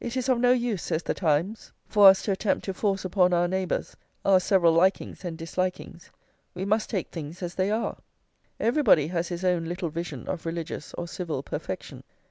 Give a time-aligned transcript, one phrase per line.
[0.00, 3.34] "It is of no use," says The Times, "for us to attempt to force upon
[3.34, 6.10] our neighbours our several likings and dislikings.
[6.54, 7.98] We must take things as they are.
[8.58, 12.02] Everybody has his own little vision of religious or civil perfection.